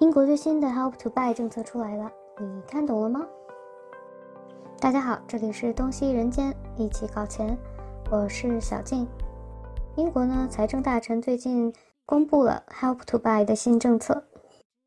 [0.00, 3.20] 英国最新的 Help to Buy 政策出来了，你看懂了吗？
[4.80, 7.54] 大家好，这里是东西人间，一起搞钱，
[8.10, 9.06] 我是小静。
[9.96, 11.70] 英国呢，财政大臣最近
[12.06, 14.24] 公布了 Help to Buy 的新政策。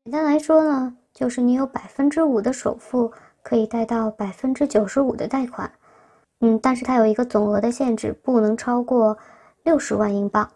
[0.02, 3.12] 简单来说呢，就是你有百分之五的首付，
[3.44, 5.72] 可以贷到百分之九十五的贷款。
[6.40, 9.16] 嗯，但是它有一个总额的限制，不能超过
[9.62, 10.50] 六十万英镑。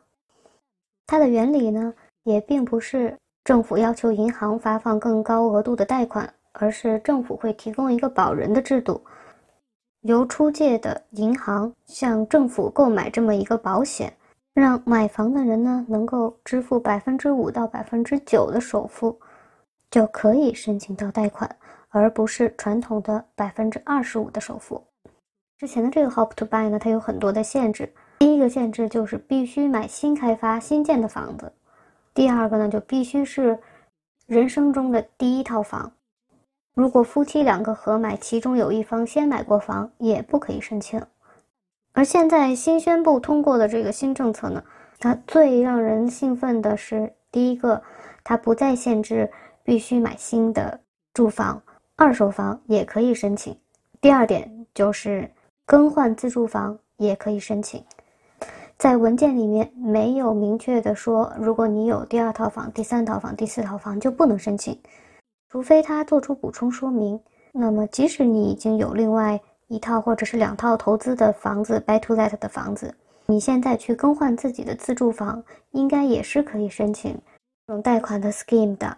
[1.06, 1.94] 它的原理呢，
[2.24, 3.16] 也并不是
[3.48, 9.00] 政府要求银行发放更高额度的贷款，而是政府会提供一个保人的制度，
[10.02, 14.12] 由出借的银行向政府购买这么一个保险，
[14.52, 19.18] 让买房的人呢能够支付百分之五到百分之九的首付，
[19.90, 21.50] 就可以申请到贷款，
[21.88, 24.84] 而不是传统的百分之二十五的首付。
[25.56, 27.90] 之前的这个 Help to Buy 呢，它有很多的限制。
[28.18, 31.50] 第一个限制就是必须买新开发、新建的房子。
[32.18, 33.60] 第二个呢，就必须是
[34.26, 35.92] 人生中的第一套房。
[36.74, 41.00] 如果夫妻两个合买，其中有一方先买过房，也不可以申请。
[41.92, 44.64] 而现在新宣布通过的这个新政策呢，
[44.98, 47.80] 它最让人兴奋的是，第一个，
[48.24, 49.30] 它不再限制
[49.62, 50.80] 必须买新的
[51.14, 51.62] 住房，
[51.94, 53.56] 二手房也可以申请。
[54.00, 55.30] 第二点就是
[55.64, 57.84] 更换自住房也可以申请。
[58.78, 64.78] 在文件里面没有明确的说，如果你有第二套房、第三套房、第四套房就不能申请，
[65.50, 67.18] 除非他做出补充说明。
[67.52, 72.94] 那么，即使你已经有另外一套或者是两套投资的房子 （buy to let） 的房子，
[73.26, 77.20] 你现在去更换自己的自住房，应该也是可以申请
[77.66, 78.96] 这种贷款的 scheme 的。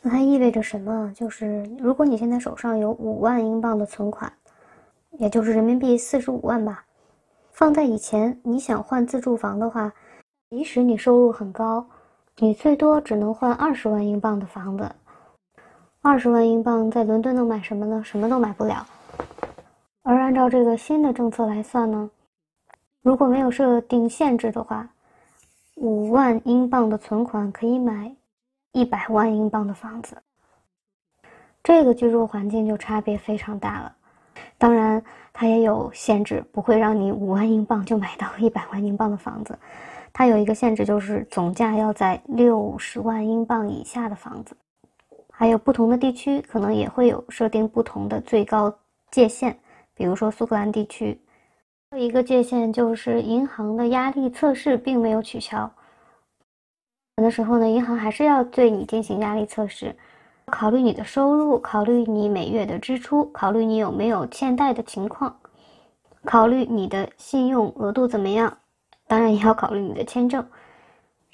[0.00, 1.12] 那它意味着什么？
[1.14, 4.32] 就是如果你现在手上有五万英镑的存款，
[5.18, 6.86] 也就是人民币四十五万吧。
[7.60, 9.92] 放在以前，你想换自住房的话，
[10.48, 11.86] 即使你收入很高，
[12.38, 14.90] 你最多只能换二十万英镑的房子。
[16.00, 18.02] 二十万英镑在伦敦能买什么呢？
[18.02, 18.86] 什么都买不了。
[20.02, 22.10] 而按照这个新的政策来算呢，
[23.02, 24.88] 如果没有设定限制的话，
[25.76, 28.10] 五万英镑的存款可以买
[28.72, 30.16] 一百万英镑的房子。
[31.62, 33.94] 这个居住环境就差别非常大了。
[34.56, 34.99] 当然，
[35.40, 39.58] 它也有限制，不会让你五万英镑就买到一百万英镑的房子。
[40.12, 44.54] 它有一个限制，就是总价要在六十万英镑以下的房子。
[45.30, 48.70] 还有不同的地区可能也会有设定不同的最高
[49.10, 49.58] 界限，
[49.94, 51.18] 比如说苏格兰地区，
[51.90, 55.72] 还有一个界限就是银行的压力测试并没有取消。
[57.16, 59.96] 有的时候呢，银行还是要对你进行压力测试。
[60.50, 65.38] 考虑你的收入，考虑你每月的支出，考虑你有没有欠贷的情况，
[66.24, 68.58] 考虑你的信用额度怎么样，
[69.06, 70.46] 当然也要考虑你的签证。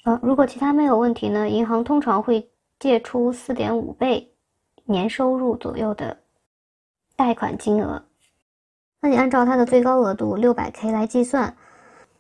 [0.05, 4.32] 呃，如果其他没有问题呢，银行通常会借出四点五倍
[4.84, 6.19] 年收入左右的
[7.16, 8.05] 贷款金额。
[9.00, 11.56] 那你按照它的最高额度六百 K 来计算，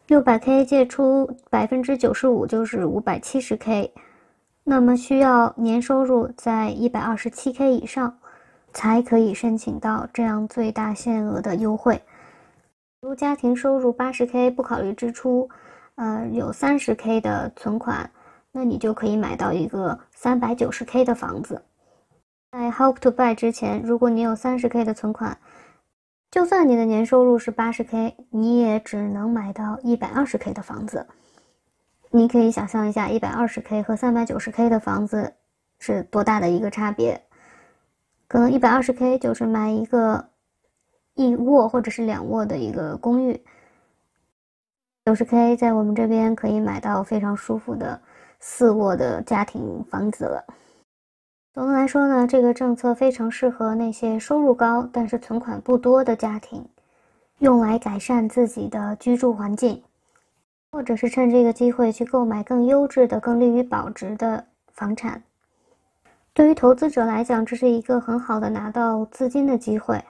[0.08, 3.92] 六百 K 借出百分之九十五就是五百七十 K。
[4.68, 8.18] 那么需要年收入在一百二十七 K 以上，
[8.72, 12.02] 才可以申请到这样最大限额的优惠。
[13.00, 15.48] 如家庭收入八十 K 不考虑支出，
[15.94, 18.10] 呃，有三十 K 的存款，
[18.50, 21.62] 那你就可以买到一个三百九十 K 的房子。
[22.50, 25.38] 在 Help to Buy 之前，如果你有三十 K 的存款，
[26.28, 31.06] 就算你的年收入是八十 K，你也只能买到一百二十 K 的房子。
[32.16, 35.34] 你可以想象一下，一百二十 K 和三百九十 K 的房子
[35.78, 37.22] 是多大的一个差别？
[38.26, 40.30] 可能一百二十 K 就是买一个
[41.12, 43.38] 一卧或者是两卧的一个公寓，
[45.04, 48.00] 九十 K 在我们这边可以买到非常舒服的
[48.40, 50.42] 四卧的家庭房子了。
[51.52, 56.66] 总的来说呢，这个政策非常适合那些收入高但是存款不多的家庭，
[57.40, 59.82] 用来改善自己的居住环境。
[60.70, 65.22] 或者是趁这个机会去购买更优质的、更利于保值的房产。
[66.34, 70.04] 对于投资者来讲，这是一个很好的拿到资金的机会。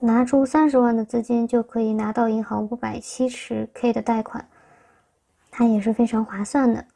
[0.00, 4.48] 拿出三十万的资金就可以拿到银行五百七十 K 的贷款，
[5.52, 6.86] 它也是非常划算的。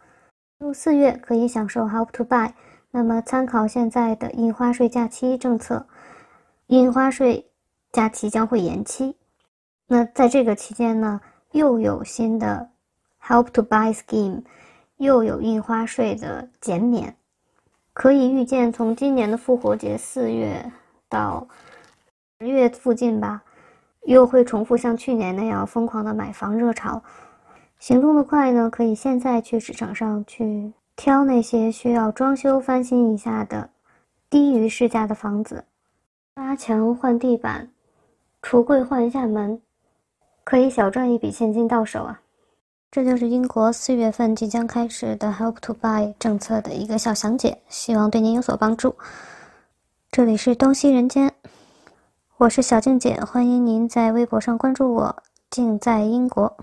[0.58, 2.52] 入四月可以享受 Help to Buy。
[2.90, 5.86] 那么参考现在的印花税假期政策，
[6.66, 7.46] 印花税
[7.92, 9.16] 假期将会延期。
[9.86, 11.20] 那在这个期间呢，
[11.52, 12.70] 又有新的。
[13.26, 14.44] Help to Buy Scheme
[14.98, 17.16] 又有印花税的减免，
[17.92, 20.70] 可以预见，从今年的复活节四月
[21.08, 21.48] 到
[22.38, 23.42] 十月附近吧，
[24.02, 27.02] 又会重复像去年那样疯狂的买房热潮。
[27.80, 33.70] 行动的快呢，可以现在去市场上去挑那些需要装修翻新一下的
[34.30, 35.64] 低于市价的房子，
[36.36, 37.70] 刷墙换地板，
[38.40, 39.60] 橱柜换一下门，
[40.44, 42.20] 可以小赚一笔现金到手啊！
[42.90, 48.96] 这就是英国四月份即将开始的 Help to Buy 政策的一个小详解，希望对您有所帮助。
[50.10, 51.30] 这里是东西人间，
[52.38, 56.56] 我是小静姐，欢迎您在微博上关注我，静在英国。